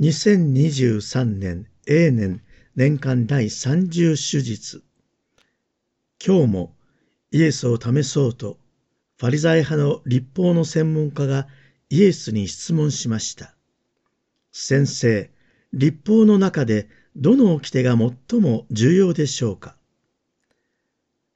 [0.00, 2.40] 2023年永年
[2.74, 4.82] 年間第30手術。
[6.26, 6.74] 今日も
[7.32, 8.56] イエスを試そうと、
[9.18, 11.48] ファリザイ派の立法の専門家が
[11.90, 13.54] イエスに質問しました。
[14.52, 15.30] 先生、
[15.74, 19.76] 立法の中でどの掟が最も重要でしょうか？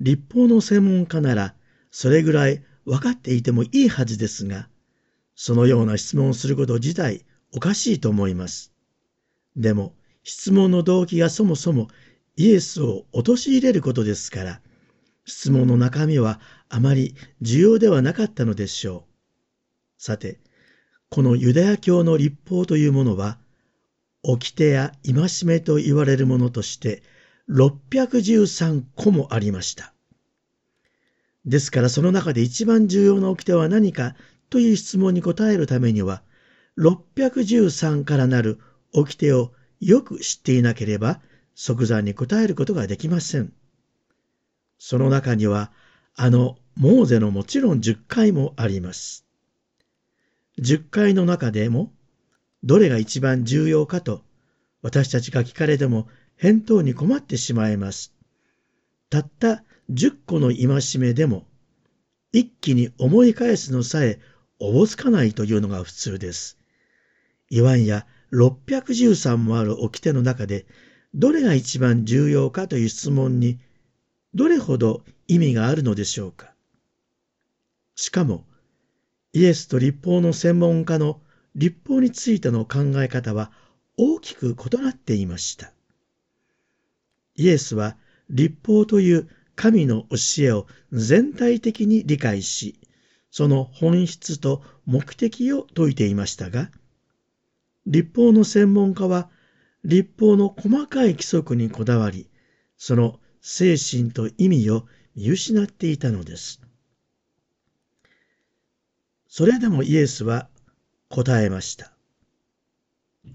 [0.00, 1.54] 立法の専門家なら
[1.90, 4.68] それぐらい分かっていてもいいはずですが、
[5.34, 8.72] そのような質問をすること自体おかしいと思います。
[9.56, 11.88] でも、質問の動機がそもそも
[12.36, 14.60] イエスを陥れることですから、
[15.24, 19.04] 質問の中身はあまり重要ではなかったのでしょ
[19.98, 20.02] う。
[20.02, 20.38] さて、
[21.08, 23.38] このユダヤ教の立法というものは、
[24.22, 27.02] 掟や戒めと言われるものとして
[27.48, 29.92] 613個もありました。
[31.46, 34.14] ですからその中で一番重要な掟は何か
[34.50, 36.22] という質問に答えるためには、
[36.80, 38.58] 613からなる
[38.92, 41.20] 掟をよく知っていなければ
[41.54, 43.52] 即座に答えることができません。
[44.78, 45.70] その中には、
[46.14, 49.26] あのモーゼのもちろん10回もあります。
[50.58, 51.92] 10回の中でも、
[52.64, 54.22] どれが一番重要かと
[54.80, 58.14] 私たちが聞かれても返答に困ってしまいます。
[59.10, 61.46] たった10個の戒めでも、
[62.32, 64.18] 一気に思い返すのさえ
[64.58, 66.59] おぼつかないというのが普通です。
[67.50, 70.66] いわんや613もある掟の中で、
[71.14, 73.58] どれが一番重要かという質問に、
[74.34, 76.54] どれほど意味があるのでしょうか。
[77.96, 78.46] しかも、
[79.32, 81.20] イエスと立法の専門家の
[81.56, 83.50] 立法についての考え方は
[83.96, 85.72] 大きく異なっていました。
[87.34, 87.96] イエスは
[88.28, 92.78] 立法という神の教えを全体的に理解し、
[93.30, 96.70] その本質と目的を説いていましたが、
[97.90, 99.28] 立法の専門家は
[99.82, 102.30] 立法の細かい規則にこだわり、
[102.76, 106.60] その精神と意味を見失っていたのです。
[109.26, 110.48] それでもイエスは
[111.08, 111.92] 答えました。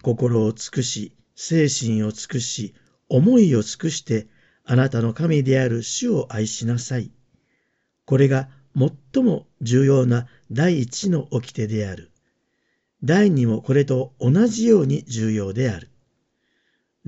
[0.01, 2.73] 心を尽くし、精神を尽くし、
[3.09, 4.27] 思いを尽くして、
[4.63, 7.11] あなたの神である主を愛しなさい。
[8.05, 8.47] これが
[9.13, 12.11] 最も重要な第一の掟である。
[13.05, 15.91] 第二もこれと同じように重要である。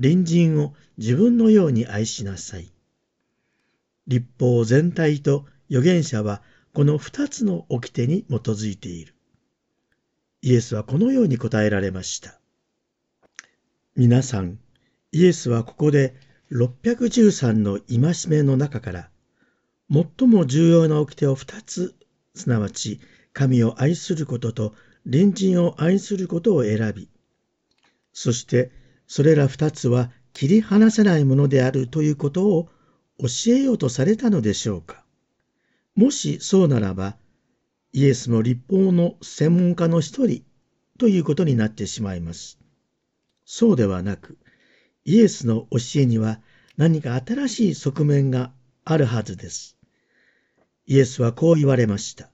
[0.00, 2.70] 隣人を自分のように愛しなさい。
[4.06, 6.40] 立法全体と預言者は
[6.72, 9.14] この二つの掟に基づいている。
[10.40, 12.38] イエスはこのように答えられました。
[13.96, 14.60] 皆さん、
[15.10, 16.14] イエスはここで
[16.52, 19.10] 613の戒めの中から
[19.90, 21.96] 最も重要な掟を二つ、
[22.36, 23.00] すなわち
[23.32, 24.74] 神を愛することと
[25.10, 27.08] 隣人を愛することを選び、
[28.12, 28.70] そして
[29.06, 32.68] それら二つは切り離せないものであるということを
[33.18, 35.04] 教えようとされたのでしょうか。
[35.96, 37.16] もしそうならば、
[37.92, 40.44] イエスも立法の専門家の一人
[40.98, 42.58] ということになってしまいます。
[43.44, 44.38] そうではなく、
[45.04, 46.40] イエスの教えには
[46.76, 48.52] 何か新しい側面が
[48.84, 49.78] あるはずです。
[50.86, 52.30] イエスはこう言われました。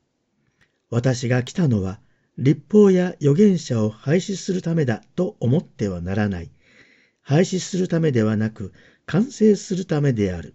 [0.90, 2.00] 私が来たのは
[2.36, 6.50] 立法や預言者を廃止するためだと思ってはならない。
[7.22, 8.72] 廃止するためではなく、
[9.06, 10.54] 完成するためである。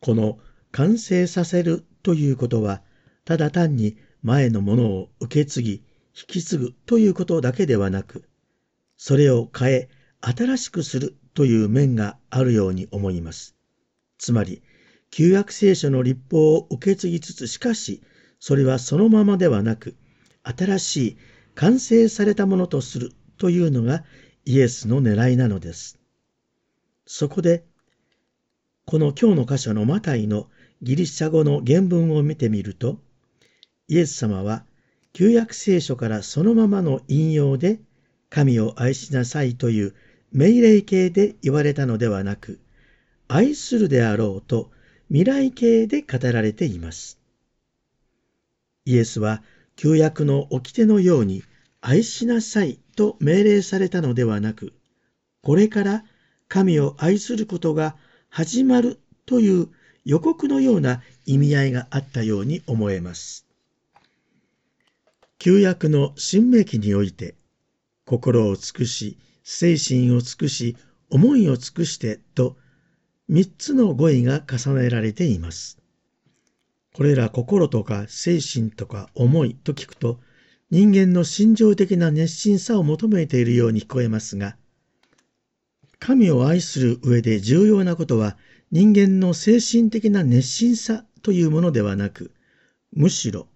[0.00, 0.38] この
[0.70, 2.82] 完成させるということは、
[3.24, 5.82] ただ単に前のものを受け継ぎ、引
[6.26, 8.24] き継ぐということだけではなく、
[8.96, 9.88] それを変え、
[10.20, 13.56] 新しくするという面があるように思います。
[14.18, 14.62] つまり、
[15.10, 18.02] 旧約聖書の立法を受け継ぎつつ、しかし、
[18.40, 19.94] それはそのままではなく、
[20.42, 21.16] 新しい
[21.54, 24.04] 完成されたものとするというのが
[24.44, 25.98] イエスの狙いなのです。
[27.06, 27.64] そこで、
[28.84, 30.48] この今日の箇所のマタイの
[30.82, 33.00] ギリシャ語の原文を見てみると、
[33.88, 34.64] イエス様は
[35.12, 37.80] 旧約聖書からそのままの引用で
[38.30, 39.94] 神を愛しなさいという
[40.32, 42.60] 命令形で言われたのではなく、
[43.26, 44.70] 愛するであろうと
[45.08, 47.18] 未来形で語られています。
[48.88, 49.42] イエスは
[49.76, 51.44] 旧約の掟のように
[51.82, 54.72] 愛しなさいと命令されたのではなく、
[55.42, 56.04] これから
[56.48, 57.96] 神を愛することが
[58.30, 59.68] 始まるという
[60.06, 63.46] 予告のような意味合いがあったように思えます。
[65.38, 67.34] 旧約の新明記において、
[68.06, 70.78] 心を尽くし、精神を尽くし、
[71.10, 72.56] 思いを尽くしてと、
[73.28, 75.78] 三つの語彙が重ねられています。
[76.98, 80.18] これら心とか精神とか思いと聞くと、
[80.68, 84.56] 人間の心情的な熱心さを求めているように聞こえますが、
[86.00, 88.36] 神を愛する上で重要なことは
[88.72, 92.32] 人間の精神的な熱心さというものではなく、
[92.92, 93.46] むしろ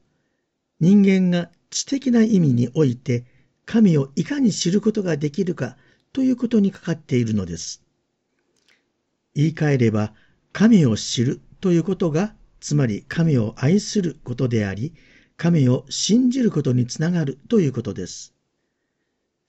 [0.79, 3.25] 人間が知的な意味において
[3.65, 5.77] 神をいかに知ることができるか
[6.13, 7.83] ということにかかっているのです。
[9.35, 10.15] 言い換えれば、
[10.53, 14.95] 神を知るということが、つまり神を愛することであり、
[15.37, 18.35] 神を信じることにつながるということです。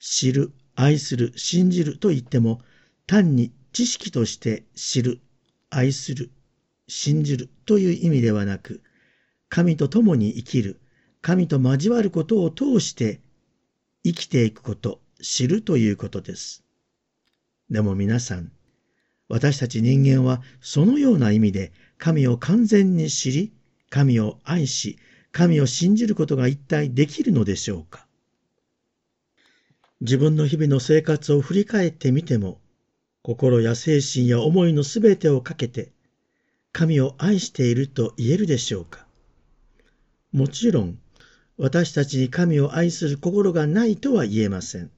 [0.00, 2.60] 知る、愛する、信じると言っても、
[3.06, 5.20] 単に知識として知る、
[5.70, 6.32] 愛する、
[6.88, 8.82] 信じるという意味ではなく、
[9.48, 10.80] 神と共に生きる、
[11.22, 13.20] 神と交わることを通して
[14.02, 16.64] 生きていくこと、知るということです。
[17.70, 18.50] でも皆さん、
[19.28, 21.72] 私たち人間はそのような意味で
[22.04, 23.52] 神を完全に知り、
[23.88, 24.98] 神を愛し、
[25.32, 28.06] 神を信じることが一体できるのでしょうか？
[30.02, 32.60] 自分の日々の生活を振り返ってみても、
[33.22, 35.92] 心や精神や思いのすべてをかけて、
[36.72, 39.06] 神を愛していると言えるでしょうか？
[40.30, 40.98] もちろん、
[41.56, 44.90] 私たちに神を愛する心がないとは言えません。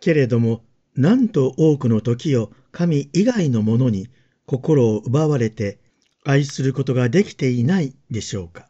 [0.00, 0.62] けれども、
[0.96, 4.08] なんと多くの時を神以外のものに
[4.46, 5.83] 心を奪われて
[6.24, 8.68] 愛することができていないでしょうか。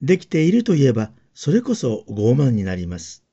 [0.00, 3.24] できているといえば、それこそ傲慢になります。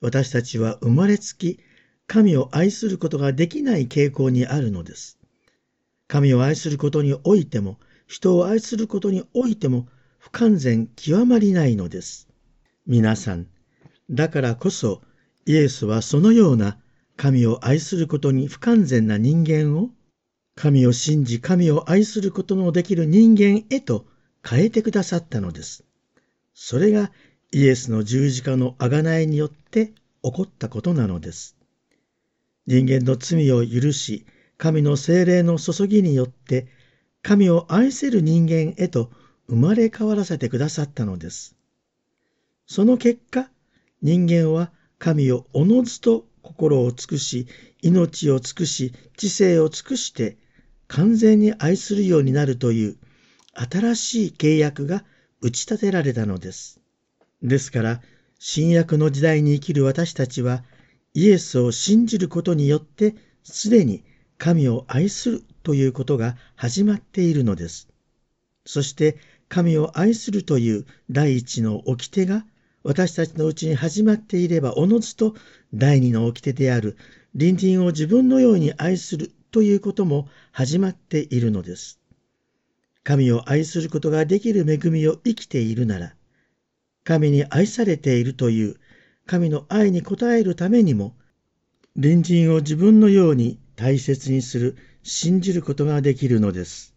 [0.00, 1.60] 私たちは生まれつき
[2.08, 5.18] 神を愛することができない傾向にあるのです。
[6.08, 9.86] 神を愛することにおいても、人を愛することにおいても、
[10.18, 12.28] 不完全極まりないのです。
[12.86, 13.46] 皆さん、
[14.10, 15.00] だからこそ
[15.46, 16.76] イエスはそのような
[17.16, 19.90] 神を愛することに不完全な人間を
[20.54, 24.06] 神を信じ神を愛することのできる人間へと
[24.46, 25.84] 変えてくださったのです。
[26.54, 27.10] それが
[27.52, 31.56] イエスの十字架の贖いによって起こったことなのです。
[32.66, 34.26] 人間の罪を許し、
[34.56, 36.68] 神の精霊の注ぎによって
[37.22, 39.10] 神を愛せる人間へと
[39.48, 41.56] 生まれ変わらせてくださったのです。
[42.66, 43.50] その結果、
[44.02, 47.46] 人間は神をおのずと心を尽くし、
[47.82, 50.36] 命を尽くし、知性を尽くして
[50.92, 52.96] 完全に愛するようになるという
[53.54, 55.04] 新しい契約が
[55.40, 56.82] 打ち立てられたのです。
[57.42, 58.02] ですから、
[58.38, 60.64] 新約の時代に生きる私たちは、
[61.14, 64.04] イエスを信じることによって、すでに
[64.36, 67.88] 神を愛するということが始まっているのです。
[68.66, 69.16] そして、
[69.48, 72.44] 神を愛するという第一の掟が
[72.82, 75.34] 私たちのうちに始まっていればおのずと
[75.72, 76.96] 第二の掟である
[77.32, 82.00] 隣人を自分のように愛するということも始まっているのです。
[83.04, 86.14] 神を愛することができる恵みを生きているなら、
[87.04, 88.76] 神に愛されているという
[89.26, 91.14] 神の愛に応えるためにも、
[91.94, 96.94] 隣人を自分のように大切にする、信じることができるのです。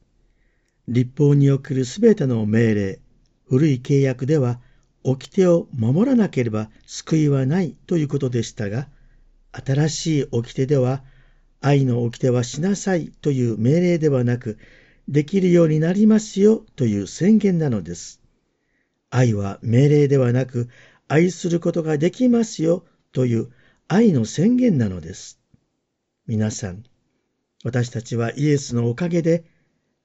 [0.87, 2.99] 立法におけるすべての命令、
[3.49, 4.61] 古い契約では、
[5.03, 8.87] 掟を守らなければ救いはないということでしたが、
[9.51, 11.03] 新しい掟では、
[11.61, 14.57] 愛の掟はしなさいという命令ではなく、
[15.07, 18.21] できるようになりますよという宣言なのです。
[19.09, 20.69] 愛は命令ではなく、
[21.07, 23.51] 愛することができますよという
[23.87, 25.39] 愛の宣言なのです。
[26.27, 26.83] 皆さん、
[27.63, 29.45] 私たちはイエスのおかげで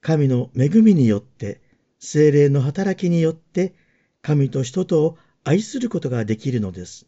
[0.01, 1.61] 神の恵みによって、
[1.99, 3.75] 精霊の働きによって、
[4.23, 7.07] 神と人とを愛することができるのです。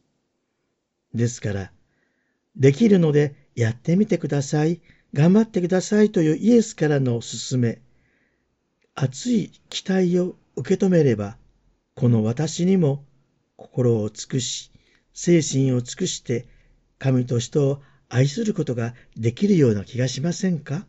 [1.15, 1.73] ですから、
[2.57, 4.81] できるのでやってみてください、
[5.13, 7.81] 頑張ってくださいというイエスからの勧め、
[8.95, 11.37] 熱い期待を受け止めれば、
[11.95, 13.05] この私にも
[13.57, 14.71] 心を尽くし、
[15.15, 16.47] 精神を尽くして、
[16.99, 20.87] 神と人を愛することができるような気がしませんか？